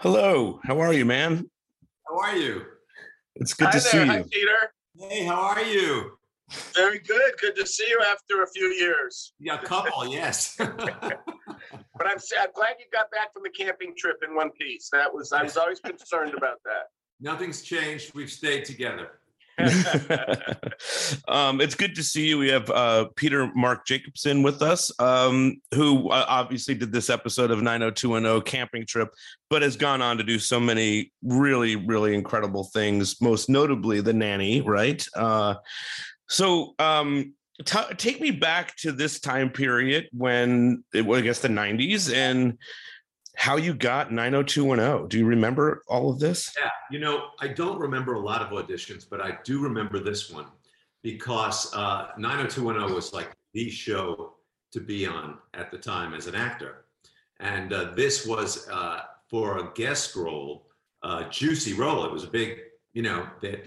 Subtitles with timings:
[0.00, 1.48] Hello, how are you, man?
[2.06, 2.62] How are you?
[3.36, 3.90] It's good Hi to there.
[4.04, 4.24] see Hi, you.
[4.24, 4.72] Peter.
[4.98, 6.18] Hey, how are you?
[6.74, 7.32] Very good.
[7.40, 9.32] Good to see you after a few years.
[9.40, 10.56] Yeah, a couple, yes.
[11.98, 14.90] But I'm, I'm glad you got back from the camping trip in one piece.
[14.92, 16.88] That was I was always concerned about that.
[17.20, 18.14] Nothing's changed.
[18.14, 19.12] We've stayed together.
[21.28, 22.38] um, it's good to see you.
[22.38, 27.50] We have uh, Peter Marc Jacobson with us, um, who uh, obviously did this episode
[27.50, 29.08] of 90210 camping trip,
[29.48, 34.12] but has gone on to do so many really, really incredible things, most notably the
[34.12, 35.06] nanny, right?
[35.16, 35.54] Uh,
[36.28, 37.32] so um,
[37.64, 42.12] t- take me back to this time period when it was, I guess, the 90s
[42.14, 42.58] and
[43.36, 45.08] how you got 90210.
[45.08, 46.54] Do you remember all of this?
[46.58, 50.30] Yeah, you know, I don't remember a lot of auditions, but I do remember this
[50.30, 50.46] one
[51.02, 54.34] because uh, 90210 was like the show
[54.72, 56.86] to be on at the time as an actor.
[57.38, 60.66] And uh, this was uh, for a guest role,
[61.02, 62.06] uh, juicy role.
[62.06, 62.58] It was a big,
[62.94, 63.66] you know, that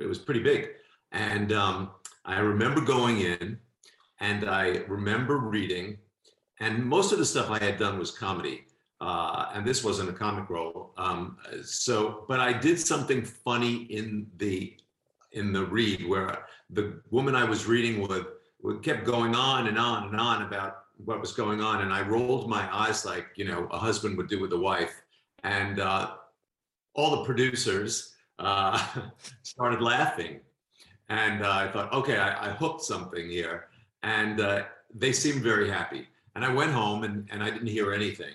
[0.00, 0.70] it was pretty big.
[1.12, 1.90] And um,
[2.24, 3.58] I remember going in
[4.20, 5.98] and I remember reading,
[6.60, 8.65] and most of the stuff I had done was comedy
[9.00, 10.92] uh, and this wasn't a comic role.
[10.96, 14.76] Um, so, but I did something funny in the
[15.32, 18.26] in the read where the woman I was reading with,
[18.82, 22.48] kept going on and on and on about what was going on, and I rolled
[22.48, 25.02] my eyes like you know a husband would do with a wife,
[25.44, 26.12] and uh,
[26.94, 28.82] all the producers uh,
[29.42, 30.40] started laughing,
[31.10, 33.68] and uh, I thought, okay, I, I hooked something here,
[34.02, 34.62] and uh,
[34.94, 36.08] they seemed very happy.
[36.34, 38.34] And I went home and, and I didn't hear anything.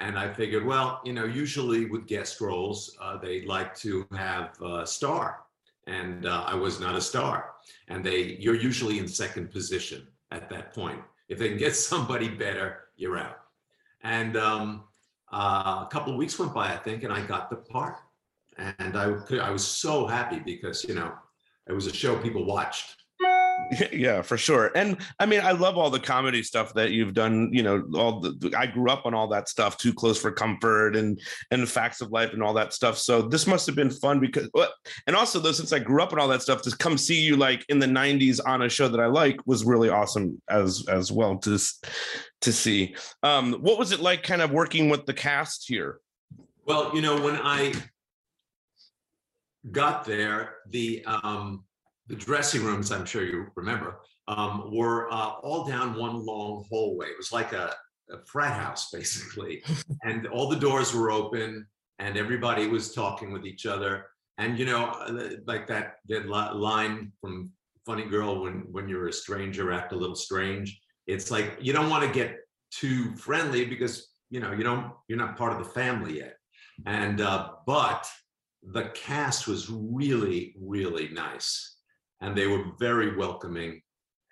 [0.00, 4.60] And I figured, well, you know, usually with guest roles, uh, they like to have
[4.62, 5.40] a star,
[5.86, 7.52] and uh, I was not a star.
[7.88, 11.00] And they, you're usually in second position at that point.
[11.28, 13.38] If they can get somebody better, you're out.
[14.02, 14.84] And um,
[15.32, 17.96] uh, a couple of weeks went by, I think, and I got the part.
[18.56, 21.12] And I, I was so happy because you know
[21.68, 22.96] it was a show people watched.
[23.92, 24.70] yeah for sure.
[24.74, 28.20] And i mean i love all the comedy stuff that you've done you know all
[28.20, 31.20] the i grew up on all that stuff too close for comfort and
[31.50, 32.98] and facts of life and all that stuff.
[32.98, 34.72] So this must have been fun because well,
[35.06, 37.36] and also though since i grew up on all that stuff to come see you
[37.36, 41.12] like in the 90s on a show that i like was really awesome as as
[41.12, 41.58] well to
[42.40, 42.94] to see.
[43.22, 46.00] Um what was it like kind of working with the cast here?
[46.64, 47.72] Well, you know, when I
[49.72, 51.64] got there, the um,
[52.08, 57.06] the dressing rooms, I'm sure you remember, um, were uh, all down one long hallway.
[57.06, 57.74] It was like a,
[58.10, 59.62] a frat house, basically,
[60.02, 61.66] and all the doors were open,
[61.98, 64.06] and everybody was talking with each other.
[64.38, 67.50] And you know, uh, like that that line from
[67.84, 70.80] Funny Girl, when when you're a stranger, act a little strange.
[71.06, 72.38] It's like you don't want to get
[72.70, 76.36] too friendly because you know you don't you're not part of the family yet.
[76.86, 78.08] And uh, but
[78.62, 81.77] the cast was really really nice
[82.20, 83.80] and they were very welcoming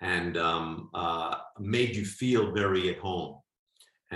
[0.00, 3.36] and um, uh, made you feel very at home.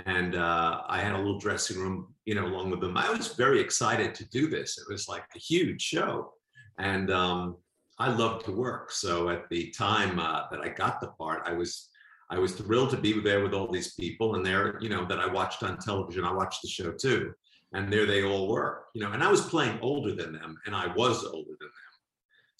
[0.05, 2.97] And uh, i had a little dressing room you know along with them.
[2.97, 4.77] I was very excited to do this.
[4.77, 6.33] It was like a huge show.
[6.77, 7.57] And um,
[7.99, 8.91] i loved to work.
[8.91, 11.89] So at the time uh, that i got the part i was
[12.29, 14.35] i was thrilled to be there with all these people.
[14.35, 16.23] And there you know that i watched on television.
[16.23, 17.33] I watched the show too.
[17.73, 20.57] And there they all were you know and i was playing older than them.
[20.65, 21.80] And i was older than them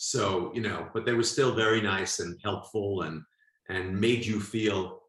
[0.03, 3.21] so you know but they were still very nice and helpful and
[3.69, 5.03] and made you feel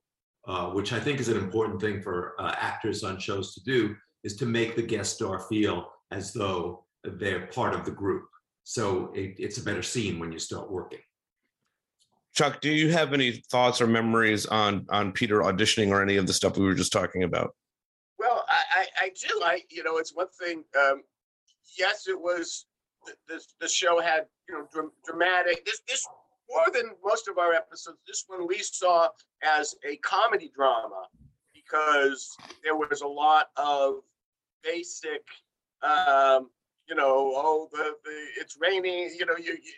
[0.46, 3.96] uh, which i think is an important thing for uh, actors on shows to do
[4.22, 8.24] is to make the guest star feel as though they're part of the group
[8.64, 11.00] so it, it's a better scene when you start working
[12.34, 16.26] chuck do you have any thoughts or memories on on peter auditioning or any of
[16.26, 17.54] the stuff we were just talking about
[18.18, 19.40] well, I, I I do.
[19.42, 20.62] I you know, it's one thing.
[20.78, 21.02] Um,
[21.76, 22.66] yes, it was
[23.04, 25.64] the, the the show had you know dram- dramatic.
[25.64, 26.06] This this
[26.50, 27.98] more than most of our episodes.
[28.06, 29.08] This one we saw
[29.42, 31.06] as a comedy drama
[31.54, 34.00] because there was a lot of
[34.62, 35.22] basic,
[35.82, 36.50] um,
[36.88, 39.14] you know, oh the, the it's raining.
[39.18, 39.72] You know, you, you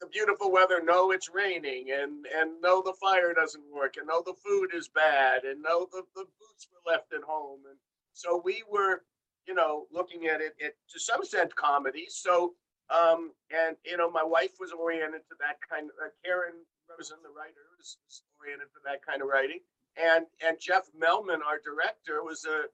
[0.00, 0.80] the beautiful weather.
[0.84, 4.88] No, it's raining, and and no, the fire doesn't work, and no, the food is
[4.88, 7.78] bad, and no, the the boots were left at home, and
[8.12, 9.02] so we were,
[9.46, 12.06] you know, looking at it, it to some extent comedy.
[12.08, 12.54] So
[12.90, 16.54] um, and you know, my wife was oriented to that kind of uh, Karen
[16.90, 17.98] Rosin, the writer, was,
[18.40, 19.60] oriented to that kind of writing,
[19.96, 22.68] and and Jeff Melman, our director, was a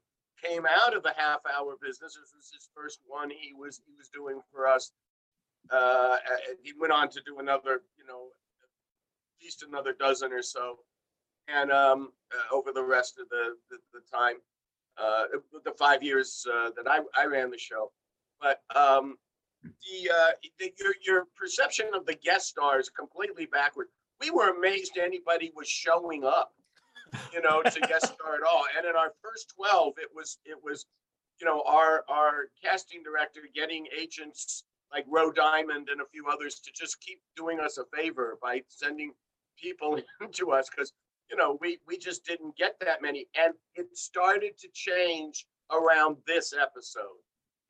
[0.45, 2.15] came out of the half hour business.
[2.17, 4.93] This was his first one he was he was doing for us.
[5.71, 6.19] Uh,
[6.63, 8.29] he went on to do another, you know,
[9.23, 10.79] at least another dozen or so,
[11.49, 14.37] and um, uh, over the rest of the the, the time.
[14.99, 15.25] uh,
[15.65, 17.93] the five years uh, that I, I ran the show.
[18.41, 19.19] But um,
[19.63, 23.89] the, uh, the your your perception of the guest stars completely backward.
[24.21, 26.53] We were amazed anybody was showing up,
[27.33, 28.65] you know, to guest star at all.
[28.77, 30.87] And in our first twelve, it was it was,
[31.41, 36.61] you know, our our casting director getting agents like Roe Diamond and a few others
[36.61, 39.13] to just keep doing us a favor by sending
[39.61, 40.93] people into us because
[41.31, 46.17] you know we we just didn't get that many, and it started to change around
[46.27, 47.21] this episode.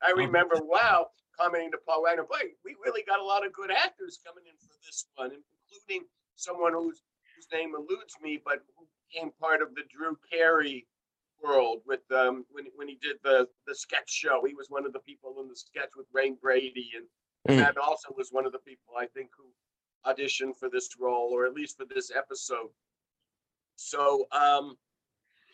[0.03, 1.07] I remember, wow,
[1.37, 4.57] commenting to Paul Waigner, boy, we really got a lot of good actors coming in
[4.59, 7.03] for this one, including someone whose
[7.35, 10.87] whose name eludes me, but who became part of the Drew Carey
[11.43, 14.43] world with um when when he did the the sketch show.
[14.45, 17.05] He was one of the people in the sketch with Wayne Brady, and
[17.49, 17.57] Mm.
[17.57, 19.45] that also was one of the people I think who
[20.05, 22.69] auditioned for this role, or at least for this episode.
[23.75, 24.77] So um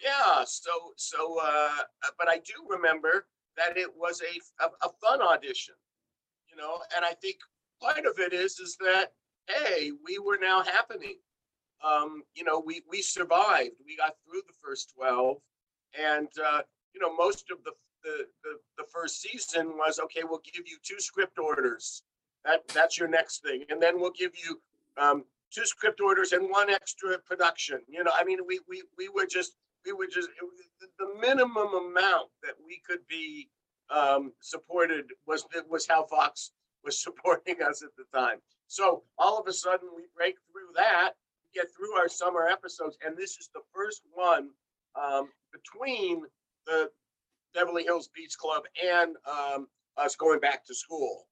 [0.03, 1.83] yeah, so so uh
[2.19, 3.27] but I do remember
[3.57, 5.75] that it was a, a, a fun audition,
[6.49, 7.37] you know, and I think
[7.81, 9.11] part of it is is that
[9.47, 11.15] hey, we were now happening.
[11.85, 13.75] Um, you know, we we survived.
[13.85, 15.37] We got through the first twelve,
[15.97, 16.61] and uh,
[16.93, 17.71] you know, most of the,
[18.03, 20.21] the the the first season was okay.
[20.23, 22.03] We'll give you two script orders.
[22.45, 24.59] That that's your next thing, and then we'll give you
[24.97, 27.81] um, two script orders and one extra production.
[27.87, 29.53] You know, I mean, we we we were just
[29.87, 33.49] we were just it was the- the minimum amount that we could be
[33.89, 36.51] um, supported was was how Fox
[36.83, 38.39] was supporting us at the time.
[38.67, 41.13] So all of a sudden we break through that,
[41.53, 44.49] get through our summer episodes, and this is the first one
[45.01, 46.23] um, between
[46.65, 46.89] the
[47.53, 51.27] Beverly Hills Beach Club and um, us going back to school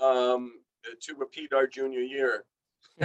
[0.00, 0.54] um,
[1.02, 2.44] to repeat our junior year.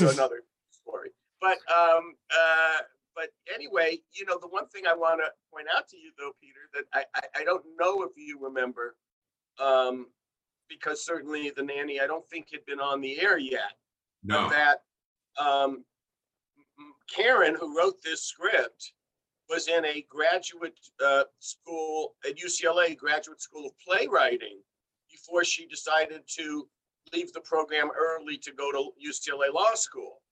[0.00, 1.10] Another story.
[1.40, 2.78] But um, uh,
[3.14, 6.32] but anyway, you know, the one thing I want to point out to you though,
[6.40, 8.96] Peter, that I, I, I don't know if you remember,
[9.58, 10.06] um,
[10.68, 13.72] because certainly the nanny I don't think had been on the air yet.
[14.22, 14.48] No.
[14.48, 14.82] That
[15.38, 15.84] um,
[17.14, 18.92] Karen, who wrote this script,
[19.48, 24.60] was in a graduate uh, school at UCLA, Graduate School of Playwriting,
[25.10, 26.68] before she decided to
[27.12, 30.22] leave the program early to go to UCLA Law School.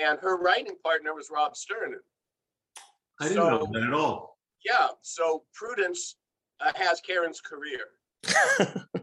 [0.00, 2.00] And her writing partner was Rob Sternin.
[3.20, 4.38] I didn't know So- that at all.
[4.64, 6.16] Yeah, so Prudence
[6.60, 7.86] uh, has Karen's career.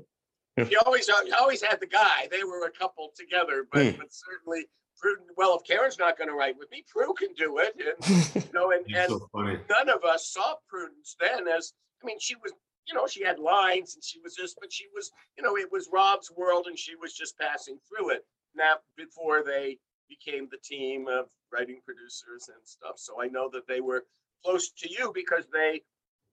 [0.58, 2.28] He always uh, he always had the guy.
[2.30, 3.98] They were a couple together, but Hmm.
[4.00, 4.66] but certainly
[5.00, 5.30] Prudence.
[5.38, 7.74] Well, if Karen's not going to write with me, Prue can do it.
[8.06, 9.30] And you know, and, and so
[9.70, 11.74] none of us saw Prudence then as
[12.04, 12.52] I mean, she was,
[12.86, 15.72] you know, she had lines and she was just, but she was, you know, it
[15.72, 18.26] was Rob's world and she was just passing through it.
[18.54, 19.78] Now before they
[20.12, 22.96] became the team of writing producers and stuff.
[22.98, 24.04] So I know that they were
[24.44, 25.82] close to you because they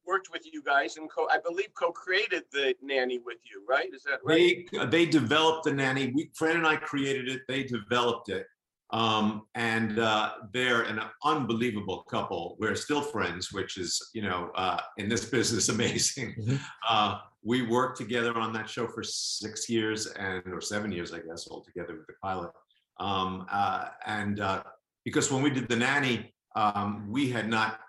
[0.07, 3.89] worked with you guys and co I believe co-created the nanny with you, right?
[3.95, 4.69] Is that right?
[4.73, 6.13] They they developed the nanny.
[6.15, 7.43] We, Fran and I created it.
[7.47, 8.47] They developed it,
[8.91, 12.57] um, and uh, they're an unbelievable couple.
[12.59, 16.35] We're still friends, which is you know uh, in this business amazing.
[16.39, 16.61] Mhm.
[16.89, 21.21] Uh, we worked together on that show for six years and or seven years, I
[21.21, 22.51] guess, altogether with the pilot.
[22.99, 24.63] Um, uh, and uh,
[25.05, 27.81] because when we did the nanny, um, we had not.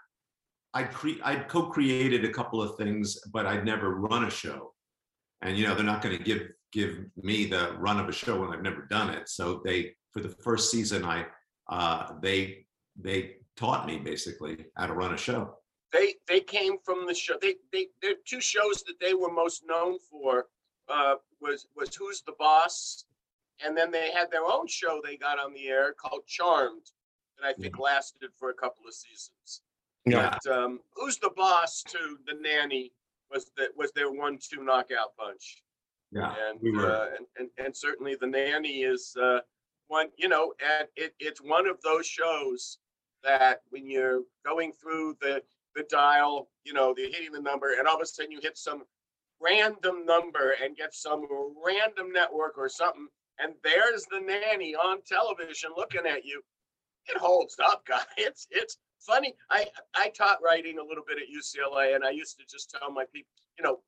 [0.74, 4.74] I'd cre- I'd co-created a couple of things, but I'd never run a show
[5.42, 8.40] and you know they're not going to give give me the run of a show
[8.42, 9.30] when I've never done it.
[9.30, 11.26] So they for the first season, I
[11.70, 12.66] uh, they
[13.00, 15.56] they taught me basically how to run a show.
[15.92, 17.36] they they came from the show.
[17.42, 20.48] They they there are two shows that they were most known for
[20.90, 23.06] uh, was was Who's the Boss,
[23.66, 26.92] and then they had their own show they got on the air called Charmed
[27.40, 29.62] that I think lasted for a couple of seasons.
[30.06, 30.36] Yeah.
[30.44, 32.94] But, um, Who's the Boss to the nanny
[33.32, 35.62] was that was their one-two knockout punch,
[36.12, 36.92] Yeah, and we were.
[36.92, 39.40] uh, and, and and certainly the nanny is uh,
[39.88, 40.08] one.
[40.18, 42.80] You know, and it it's one of those shows
[43.24, 45.44] that when you're going through the
[45.76, 48.58] the dial, you know, you're hitting the number, and all of a sudden you hit
[48.58, 48.84] some
[49.40, 51.26] random number and get some
[51.64, 53.08] random network or something,
[53.40, 56.42] and there's the nanny on television looking at you.
[57.08, 58.02] It holds up, guy.
[58.18, 59.34] It's it's funny.
[59.50, 62.92] I I taught writing a little bit at UCLA, and I used to just tell
[62.92, 63.80] my people, you know,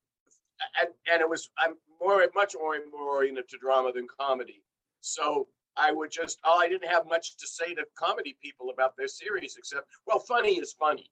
[0.80, 4.64] and and it was I'm more much more oriented to drama than comedy.
[5.02, 8.96] So I would just oh I didn't have much to say to comedy people about
[8.98, 11.10] their series except well funny is funny,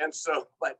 [0.00, 0.78] and so but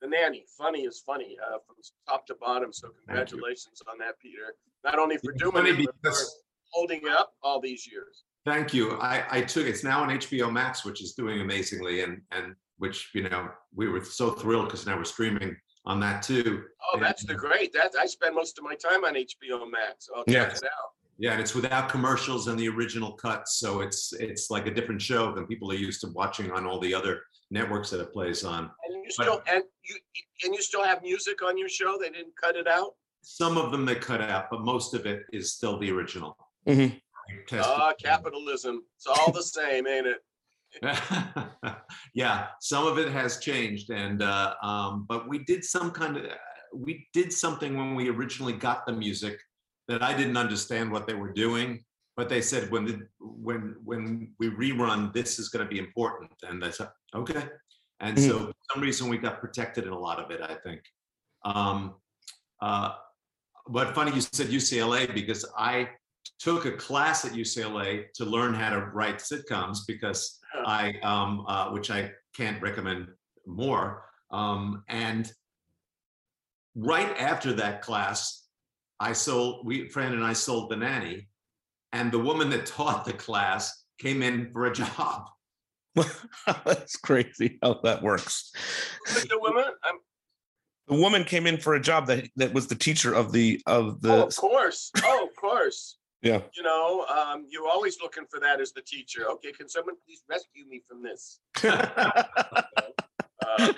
[0.00, 1.76] the nanny funny is funny uh, from
[2.08, 2.72] top to bottom.
[2.72, 4.54] So congratulations on that, Peter.
[4.84, 6.42] Not only for It's doing it, but for because
[6.72, 8.24] holding it up all these years.
[8.44, 8.98] thank you.
[9.00, 13.10] I I took it's now on HBO Max, which is doing amazingly, and and which
[13.14, 16.64] you know we were so thrilled because now we're streaming on that too.
[16.92, 17.72] Oh, that's the great.
[17.72, 20.08] That I spend most of my time on HBO Max.
[20.14, 20.62] I'll check Yes.
[20.62, 20.90] it out.
[21.18, 25.00] Yeah, and it's without commercials and the original cuts, so it's it's like a different
[25.00, 28.44] show than people are used to watching on all the other networks that it plays
[28.44, 28.70] on.
[28.84, 29.96] And you still and you
[30.44, 31.96] and you still have music on your show.
[32.00, 32.94] They didn't cut it out.
[33.20, 36.36] Some of them they cut out, but most of it is still the original.
[36.66, 37.00] Mhm.
[37.46, 37.60] Tested.
[37.64, 38.82] Ah, capitalism.
[38.96, 40.22] It's all the same, ain't it?
[42.14, 46.26] yeah, some of it has changed, and uh, um, but we did some kind of
[46.74, 49.38] we did something when we originally got the music
[49.88, 51.84] that I didn't understand what they were doing,
[52.16, 56.32] but they said when the when when we rerun, this is going to be important,
[56.42, 56.80] and that's
[57.14, 57.44] okay.
[58.00, 60.80] And so for some reason we got protected in a lot of it, I think.
[61.44, 61.94] Um,
[62.60, 62.94] uh,
[63.68, 65.88] but funny you said UCLA because I
[66.42, 71.70] took a class at UCLA to learn how to write sitcoms because I, um, uh,
[71.70, 73.06] which I can't recommend
[73.46, 74.04] more.
[74.32, 75.32] Um, and
[76.74, 78.44] right after that class,
[78.98, 81.28] I sold, we, Fran and I sold the nanny,
[81.92, 85.26] and the woman that taught the class came in for a job.
[86.64, 88.52] That's crazy how that works.
[89.06, 89.64] The woman?
[89.84, 89.96] I'm,
[90.88, 93.84] The woman came in for a job that that was the teacher of the of
[93.84, 94.90] oh, the of course.
[95.04, 95.98] Oh, of course.
[96.22, 96.40] Yeah.
[96.54, 99.28] You know, um, you're always looking for that as the teacher.
[99.32, 101.40] Okay, can someone please rescue me from this?
[103.44, 103.72] Uh,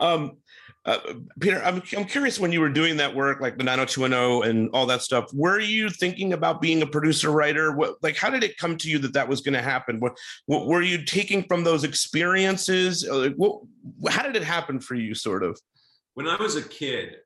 [0.00, 0.38] um
[0.86, 0.98] uh,
[1.40, 4.86] Peter, I'm I'm curious when you were doing that work, like the 90210 and all
[4.86, 5.26] that stuff.
[5.34, 7.72] Were you thinking about being a producer writer?
[7.72, 9.98] What like how did it come to you that that was going to happen?
[9.98, 10.16] What
[10.46, 13.06] what were you taking from those experiences?
[13.08, 13.60] Uh, Like, what
[14.08, 15.14] how did it happen for you?
[15.14, 15.60] Sort of.
[16.14, 17.16] when I was a kid,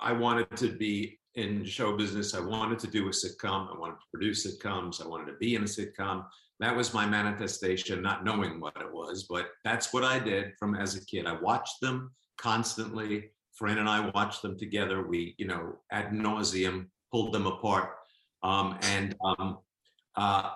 [0.00, 2.34] I wanted to be in show business.
[2.34, 3.74] I wanted to do a sitcom.
[3.74, 5.04] I wanted to produce sitcoms.
[5.04, 6.24] I wanted to be in a sitcom.
[6.60, 10.74] That was my manifestation, not knowing what it was, but that's what I did from
[10.74, 11.26] as a kid.
[11.26, 13.30] I watched them constantly.
[13.54, 15.06] Fran and I watched them together.
[15.06, 17.90] We, you know, ad nauseum pulled them apart.
[18.42, 19.58] Um, and um,
[20.16, 20.50] uh,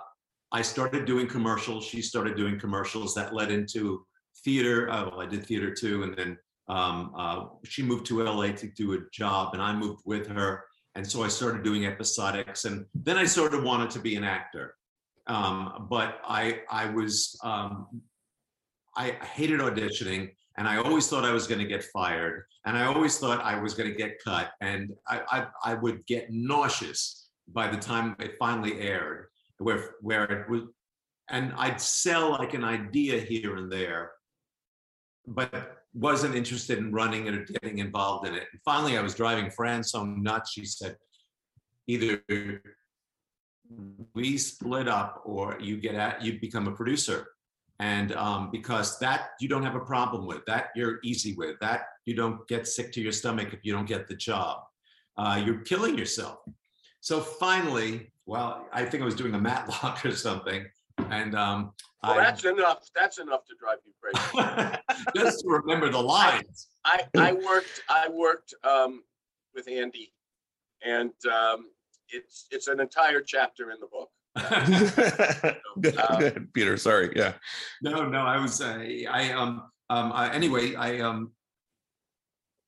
[0.52, 1.84] I started doing commercials.
[1.84, 3.14] She started doing commercials.
[3.14, 4.04] That led into
[4.44, 4.86] theater.
[4.88, 6.36] Well, I did theater too, and then
[6.72, 10.64] um, uh, she moved to LA to do a job, and I moved with her.
[10.94, 14.24] And so I started doing episodics, and then I sort of wanted to be an
[14.24, 14.74] actor,
[15.26, 18.02] um, but I I was um,
[18.96, 22.86] I hated auditioning, and I always thought I was going to get fired, and I
[22.86, 27.28] always thought I was going to get cut, and I, I I would get nauseous
[27.48, 30.62] by the time it finally aired, where where it was,
[31.28, 34.12] and I'd sell like an idea here and there,
[35.26, 38.46] but wasn't interested in running it or getting involved in it.
[38.52, 40.52] And finally, I was driving Fran so nuts.
[40.52, 40.96] She said,
[41.86, 42.22] either
[44.14, 47.28] we split up or you get at you become a producer.
[47.78, 51.82] And um, because that you don't have a problem with, that you're easy with, that
[52.06, 54.60] you don't get sick to your stomach if you don't get the job.
[55.16, 56.38] Uh, you're killing yourself.
[57.00, 60.64] So finally, well, I think I was doing a Matlock or something.
[61.10, 61.72] And um,
[62.02, 62.88] well, I- that's enough.
[62.94, 64.78] That's enough to drive you crazy.
[65.16, 66.68] just to remember the lines.
[66.84, 69.02] I I worked I worked um,
[69.54, 70.12] with Andy,
[70.84, 71.66] and um,
[72.08, 74.10] it's it's an entire chapter in the book.
[75.82, 76.78] Good, good, Peter.
[76.78, 77.12] Sorry.
[77.14, 77.34] Yeah.
[77.82, 78.78] no, no, I was uh,
[79.10, 81.32] I um um uh, anyway I um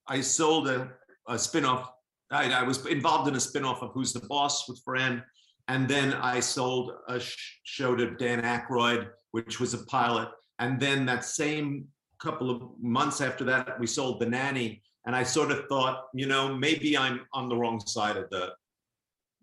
[0.07, 0.91] I sold a,
[1.27, 1.87] a spinoff.
[2.31, 5.23] I, I was involved in a spinoff of Who's the Boss with Fran,
[5.69, 10.29] and then I sold a sh- show to Dan Aykroyd, which was a pilot,
[10.59, 15.23] and then that same couple of months after that, we sold The Nanny, and I
[15.23, 18.53] sort of thought, you know, maybe I'm on the wrong side of the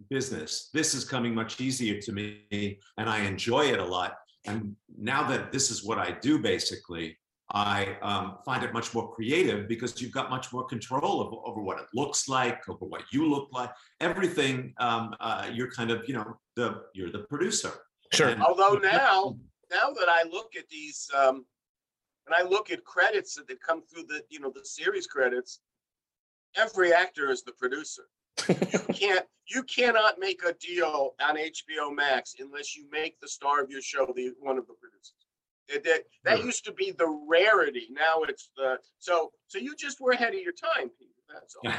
[0.10, 0.70] business.
[0.74, 4.16] This is coming much easier to me, and I enjoy it a lot.
[4.46, 7.18] And now that this is what I do, basically,
[7.54, 11.62] I um, find it much more creative because you've got much more control over, over
[11.62, 14.74] what it looks like, over what you look like, everything.
[14.80, 17.72] Um, uh, you're kind of, you know, the you're the producer.
[18.14, 18.30] Sure.
[18.30, 19.38] And- Although now
[19.72, 21.46] now that I look at these, um,
[22.26, 25.60] when I look at credits that come through the you know the series credits,
[26.56, 28.04] every actor is the producer.
[28.48, 33.62] You can't you cannot make a deal on HBO Max unless you make the star
[33.62, 35.14] of your show the one of the producers.
[35.74, 36.46] It- that that Sure.
[36.46, 37.88] used to be the rarity.
[37.92, 41.12] Now it's the so so you just were ahead of your time, Peter.
[41.34, 41.72] That's all.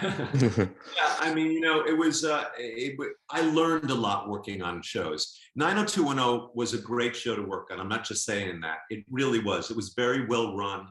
[0.97, 2.25] Yeah, I mean, you know, it was.
[2.25, 2.99] Uh, it,
[3.31, 5.39] I learned a lot working on shows.
[5.57, 7.79] 90210 was a great show to work on.
[7.79, 8.79] I'm not just saying that.
[8.89, 9.71] It really was.
[9.71, 10.89] It was very well run.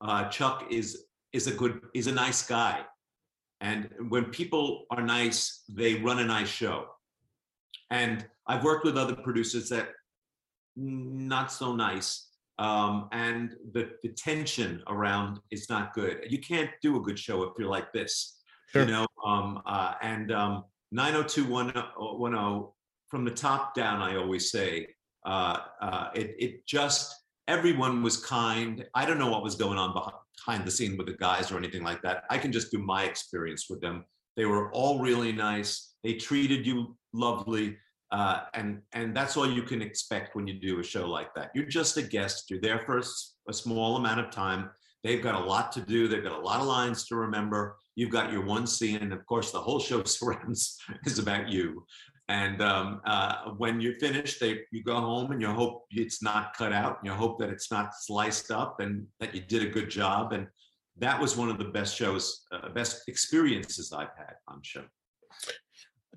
[0.00, 1.80] Uh, Chuck is is a good.
[1.94, 2.80] is a nice guy,
[3.60, 6.86] and when people are nice, they run a nice show.
[7.90, 9.88] And I've worked with other producers that
[10.78, 12.27] mm, not so nice.
[12.58, 16.24] Um, and the, the tension around is not good.
[16.28, 18.40] You can't do a good show if you're like this,
[18.72, 18.84] Sure.
[18.84, 19.06] you know.
[19.24, 22.66] Um, uh, and um, 90210
[23.08, 24.88] from the top down, I always say,
[25.24, 27.14] uh, uh, it, it just
[27.46, 28.84] everyone was kind.
[28.94, 31.82] I don't know what was going on behind the scene with the guys or anything
[31.82, 32.24] like that.
[32.30, 34.04] I can just do my experience with them.
[34.36, 35.94] They were all really nice.
[36.04, 37.76] They treated you lovely.
[38.10, 41.50] Uh, and and that's all you can expect when you do a show like that.
[41.54, 42.50] You're just a guest.
[42.50, 43.02] You're there for
[43.48, 44.70] a small amount of time.
[45.04, 46.08] They've got a lot to do.
[46.08, 47.76] They've got a lot of lines to remember.
[47.94, 51.84] You've got your one scene, and of course, the whole show surrounds is about you.
[52.30, 56.54] And um, uh, when you're finished, they you go home and you hope it's not
[56.56, 56.98] cut out.
[56.98, 60.32] And you hope that it's not sliced up, and that you did a good job.
[60.32, 60.46] And
[60.96, 64.84] that was one of the best shows, uh, best experiences I've had on show.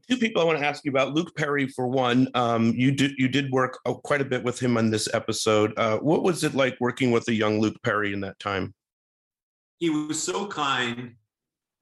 [0.10, 1.14] Two people I want to ask you about.
[1.14, 4.60] Luke Perry, for one, um, you did you did work uh, quite a bit with
[4.60, 5.74] him on this episode.
[5.78, 8.74] Uh, what was it like working with a young Luke Perry in that time?
[9.82, 11.16] he was so kind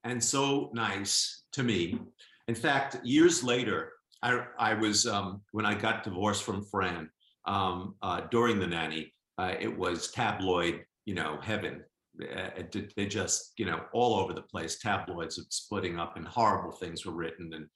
[0.04, 2.00] and so nice to me.
[2.48, 7.10] In fact, years later, I, I was um, when I got divorced from Fran
[7.44, 9.12] um, uh, during the nanny.
[9.36, 11.84] Uh, it was tabloid, you know, heaven.
[12.22, 12.48] Uh,
[12.96, 14.78] they just, you know, all over the place.
[14.78, 17.52] Tabloids of splitting up, and horrible things were written.
[17.52, 17.66] And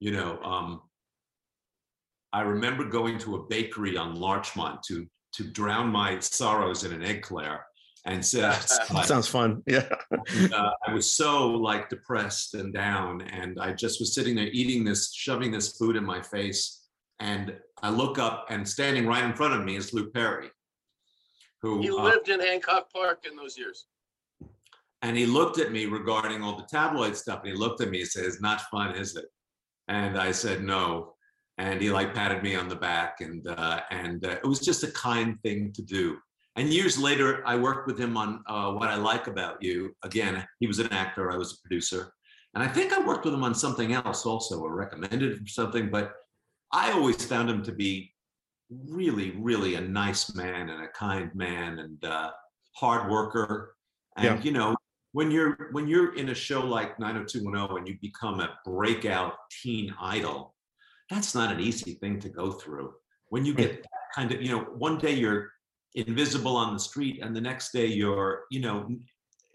[0.00, 0.80] you know, um,
[2.32, 7.02] I remember going to a bakery on Larchmont to to drown my sorrows in an
[7.04, 7.64] eclair,
[8.04, 8.52] and said,
[8.90, 9.62] That sounds fun.
[9.66, 9.88] Yeah.
[10.10, 14.48] and, uh, I was so like depressed and down, and I just was sitting there
[14.48, 16.88] eating this, shoving this food in my face,
[17.20, 20.50] and I look up, and standing right in front of me is Luke Perry,
[21.62, 23.86] who You uh, lived in Hancock Park in those years.
[25.02, 28.00] and he looked at me regarding all the tabloid stuff, and he looked at me
[28.00, 29.26] and said, "It's not fun, is it?"
[29.90, 31.14] And I said, "No."
[31.58, 34.82] And he like patted me on the back, and uh, and uh, it was just
[34.84, 36.16] a kind thing to do.
[36.56, 39.94] And years later, I worked with him on uh, What I Like About You.
[40.02, 42.12] Again, he was an actor, I was a producer.
[42.54, 45.90] And I think I worked with him on something else also, or recommended him something.
[45.90, 46.12] But
[46.72, 48.12] I always found him to be
[48.68, 52.30] really, really a nice man and a kind man and uh,
[52.74, 53.76] hard worker.
[54.16, 54.42] And, Yeah.
[54.42, 54.76] you know,
[55.12, 59.94] when you're when you're in a show like 90210 and you become a breakout teen
[60.00, 60.54] idol,
[61.08, 62.92] that's not an easy thing to go through.
[63.28, 65.50] When you get that kind of, you know, one day you're
[65.94, 68.88] invisible on the street and the next day you're you know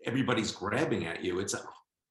[0.05, 1.61] everybody's grabbing at you it's uh,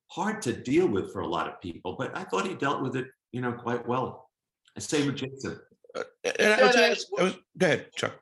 [0.06, 2.96] hard to deal with for a lot of people but i thought he dealt with
[2.96, 4.30] it you know quite well
[4.78, 5.60] i say with jason
[5.94, 8.14] And I, No, was no, gonna I was- go ahead, Chuck.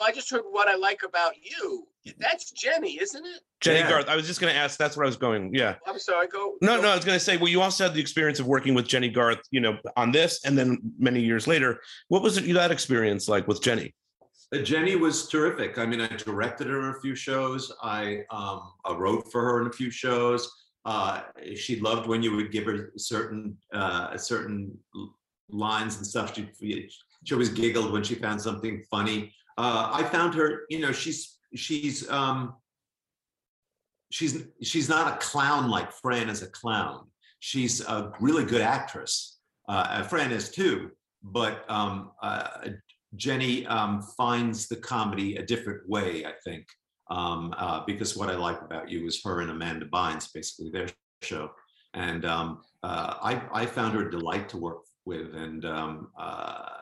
[0.00, 1.86] Well, I just heard what I like about you.
[2.18, 3.40] That's Jennie, isn't it?
[3.60, 3.88] Jennie Yeah.
[3.90, 4.08] Garth.
[4.08, 4.78] I was just going to ask.
[4.78, 5.54] That's where I was going.
[5.54, 5.76] Yeah.
[5.86, 6.26] I'm sorry.
[6.28, 6.54] Go.
[6.60, 8.46] No, go- no, I was going to say, well, you also had the experience of
[8.46, 11.80] working with Jennie Garth, you know, on this, and then many years later.
[12.08, 13.94] What was it that experience like with Jennie?
[14.54, 18.60] Uh, jennie was terrific i mean i directed her in a few shows i um
[18.84, 20.46] I wrote for her in a few shows
[20.84, 21.22] uh
[21.56, 24.76] she loved when you would give her certain uh certain
[25.48, 26.50] lines and stuff she
[27.24, 31.38] she always giggled when she found something funny uh i found her you know she's
[31.54, 32.54] she's um
[34.10, 37.06] she's she's not a clown like fran is a clown.
[37.40, 39.38] She's a really good actress.
[39.68, 40.90] Uh and fran is too
[41.22, 42.48] but um uh
[43.14, 46.66] jennie um finds the comedy a different way i think.
[47.10, 50.88] Um uh because what i like about you is her and amanda bynes basically their
[51.22, 51.50] show.
[51.94, 56.81] And um uh i i found her a delight to work with and um uh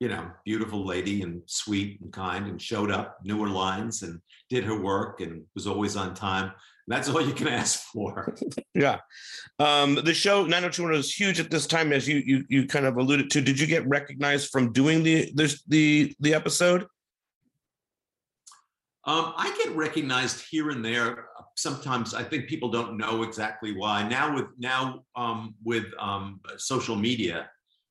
[0.00, 4.18] you know, beautiful lady and sweet and kind and showed up, knew her lines and
[4.48, 6.52] did her work and was always on time.
[6.88, 8.34] That's all you can ask for.
[8.74, 8.98] Yeah.
[9.58, 12.96] Um, the show 90210 was huge at this time, as you you you kind of
[12.96, 13.42] alluded to.
[13.42, 16.86] Did you get recognized from doing the this the the episode?
[19.04, 21.26] Um, I get recognized here and there.
[21.56, 24.08] Sometimes I think people don't know exactly why.
[24.08, 27.50] Now with now um, with um, social media,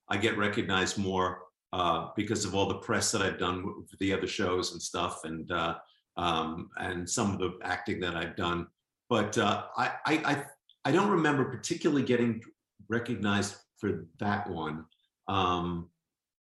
[0.09, 4.13] I get recognized more uh, because of all the press that I've done with the
[4.13, 5.75] other shows and stuff, and uh,
[6.17, 8.67] um, and some of the acting that I've done.
[9.09, 10.43] But uh, I, I I
[10.85, 12.41] I don't remember particularly getting
[12.89, 14.85] recognized for that one.
[15.27, 15.89] Um,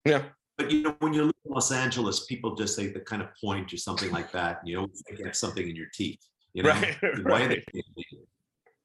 [0.05, 0.25] Yeah.
[0.57, 3.29] but you know, when you live in Los Angeles, people just say the kind of
[3.43, 6.21] point or something like that, and you always have something in your teeth.
[6.55, 6.71] You know,
[7.03, 7.49] Right, why right.
[7.75, 7.83] they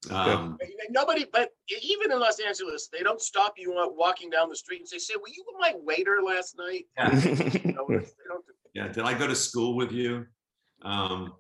[0.10, 0.58] um,
[0.90, 1.50] Nobody, but
[1.82, 5.14] even in Los Angeles, they don't stop you walking down the street and say, "Say,
[5.16, 7.16] were you my waiter last night?" yeah,
[7.64, 8.88] You know, don't yeah.
[8.88, 10.26] Did I go to school with you?
[10.82, 11.34] Um,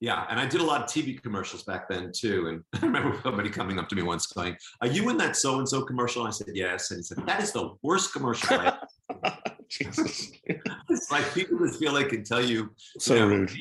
[0.00, 2.48] yeah, and I did a lot of TV commercials back then too.
[2.48, 5.58] And I remember somebody coming up to me once going, "Are you in that so
[5.58, 8.58] and so commercial?" And I said, "Yes." And he said, "That is the worst commercial."
[8.60, 8.78] I
[9.70, 10.32] Jesus.
[10.50, 12.70] I like people just feel they can tell you.
[12.98, 13.52] So you know, rude.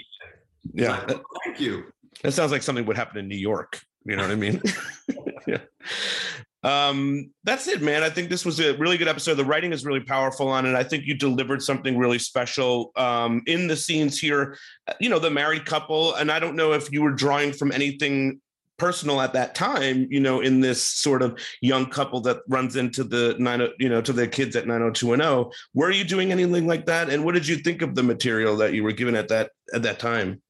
[0.73, 0.91] Yeah.
[0.91, 1.85] like, That, Thank you.
[2.23, 3.81] that sounds like something would happen in New York.
[4.05, 4.61] You know what I mean?
[5.47, 5.59] yeah.
[6.63, 8.03] Um, that's it, man.
[8.03, 9.35] I think this was a really good episode.
[9.35, 10.75] The writing is really powerful on it.
[10.75, 14.57] I think you delivered something really special um, in the scenes here.
[14.87, 17.71] Uh, You know, the married couple, and I don't know if you were drawing from
[17.71, 18.39] anything
[18.77, 20.07] personal at that time.
[20.09, 24.01] You know, in this sort of young couple that runs into the nine, you know,
[24.01, 25.51] to the kids at nine hundred two and zero.
[25.73, 27.09] Were you doing anything like that?
[27.09, 29.83] And what did you think of the material that you were given at that at
[29.83, 30.41] that time?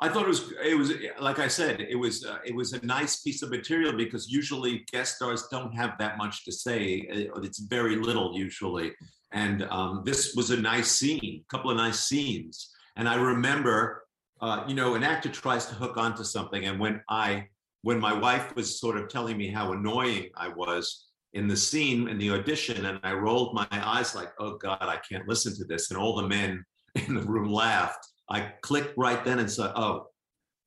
[0.00, 2.84] I thought it was it was like I said it was uh, it was a
[2.84, 7.28] nice piece of material because usually guest stars don't have that much to say.
[7.36, 8.92] Uh, It's very little usually,
[9.32, 12.70] and um, this was a nice scene, a couple of nice scenes.
[12.96, 14.04] And I remember,
[14.40, 17.46] uh, you know, an actor tries to hook onto something, and when I
[17.82, 22.08] when my wife was sort of telling me how annoying I was in the scene
[22.08, 25.64] in the audition, and I rolled my eyes like, oh God, I can't listen to
[25.64, 26.64] this, and all the men
[27.06, 28.04] in the room laughed.
[28.28, 30.06] I clicked right then and said, "Oh,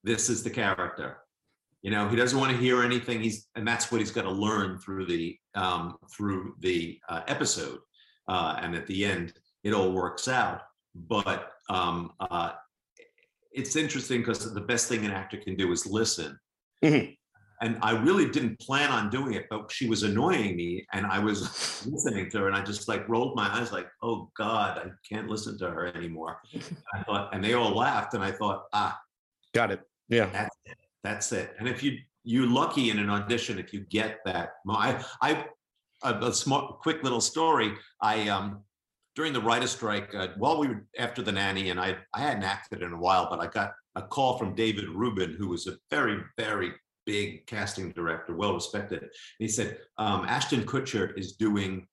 [0.03, 1.17] this is the character."
[1.81, 3.21] You know, he doesn't want to hear anything.
[3.21, 7.79] He's and that's what he's got to learn through the um, through the uh, episode.
[8.27, 10.61] Uh, and at the end, it all works out.
[10.95, 12.51] But um, uh,
[13.51, 16.37] it's interesting because the best thing an actor can do is listen.
[16.83, 17.16] Mhm.
[17.61, 21.17] And I really didn't plan on doing it, but she was annoying me, and I
[21.19, 24.89] was listening to her, and I just like rolled my eyes, like, "Oh God, I
[25.07, 26.41] can't listen to her anymore."
[26.93, 28.99] I thought, and they all laughed, and I thought, ah,
[29.53, 29.81] Got it.
[30.09, 30.29] Yeah.
[30.31, 30.77] that's it.
[31.03, 31.55] That's it.
[31.59, 34.55] And if you you're lucky in an audition if you get that.
[34.69, 35.45] I I
[36.03, 37.73] a, a small quick little story.
[38.01, 38.63] I um
[39.15, 42.43] during the writer strike uh, while we were after the nanny, and I I hadn't
[42.43, 45.77] acted in a while, but I got a call from David Rubin, who was a
[45.89, 46.73] very very
[47.07, 49.01] big casting director, well respected.
[49.01, 51.87] And he said, um, Ashton Kutcher is doing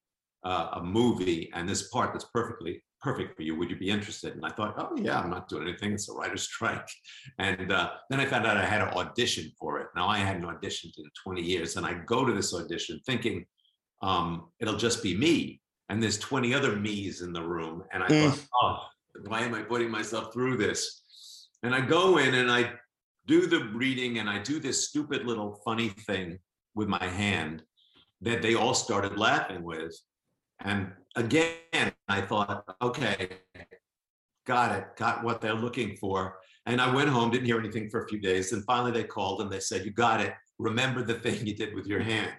[0.44, 3.56] uh, a movie, and this part that's perfectly perfect for you.
[3.56, 4.34] Would you be interested?
[4.34, 5.92] And I thought, oh yeah, I'm not doing anything.
[5.92, 6.88] It's a writer's strike.
[7.38, 9.86] And uh, then I found out I had to audition for it.
[9.96, 13.46] Now I hadn't auditioned in 20 years, and I go to this audition thinking
[14.02, 15.60] um, it'll just be me.
[15.88, 18.20] And there's 20 other me's in the room, and I Mm.
[18.34, 18.78] thought, oh,
[19.28, 20.80] why am I putting myself through this?
[21.62, 22.72] And I go in and I
[23.26, 26.38] do the reading, and I do this stupid little funny thing
[26.74, 27.62] with my hand
[28.20, 29.94] that they all started laughing with.
[30.60, 33.28] And again, I thought, okay,
[34.46, 36.38] got it, got what they're looking for.
[36.66, 38.52] And I went home, didn't hear anything for a few days.
[38.52, 40.34] And finally they called and they said, You got it.
[40.58, 42.32] Remember the thing you did with your hand.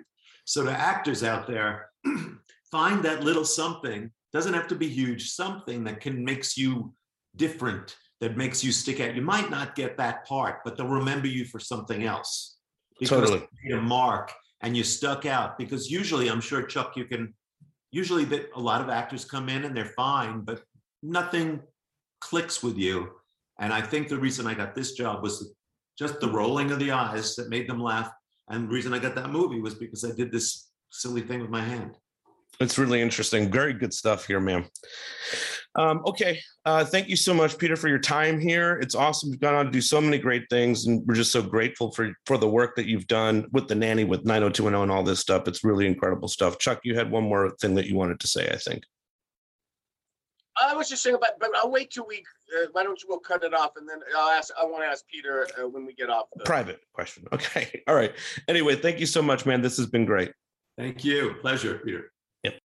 [0.45, 1.89] So to actors out there,
[2.71, 6.93] find that little something, doesn't have to be huge, something that can makes you
[7.35, 7.95] different,
[8.25, 9.13] that makes you stick out.
[9.13, 12.57] You might not get that part, but they'll remember you for something else.
[12.99, 13.47] Because Totally.
[13.63, 15.59] you made a mark and you stuck out.
[15.59, 17.35] Because usually, I'm sure Chuck, you can
[17.91, 20.63] usually that a lot of actors come in and they're fine, but
[21.03, 21.61] nothing
[22.19, 23.11] clicks with you.
[23.59, 25.53] And I think the reason I got this job was
[25.95, 28.09] just the rolling of the eyes that made them laugh.
[28.49, 31.51] And the reason I got that movie was because I did this silly thing with
[31.51, 31.95] my hand.
[32.59, 33.51] It's really interesting.
[33.51, 34.65] Very good stuff here, ma'am.
[35.75, 36.39] Um, okay.
[36.63, 38.79] Uh, thank you so much, Peter, for your time here.
[38.81, 39.29] It's awesome.
[39.29, 42.13] You've gone on to do so many great things, and we're just so grateful for
[42.25, 45.47] for the work that you've done with the nanny, with 90210 and all this stuff.
[45.47, 46.59] It's really incredible stuff.
[46.59, 48.83] Chuck, you had one more thing that you wanted to say, I think.
[50.61, 52.23] I was just saying about, but I'll wait till we.
[52.55, 53.07] Uh, why don't you?
[53.09, 54.53] We'll cut it off, and then I'll ask.
[54.59, 56.27] I want to ask Peter uh, when we get off.
[56.35, 57.25] The, Private question.
[57.33, 57.83] Okay.
[57.87, 58.13] All right.
[58.47, 59.61] Anyway, thank you so much, man.
[59.61, 60.31] This has been great.
[60.77, 61.35] Thank you.
[61.41, 62.11] Pleasure, Peter.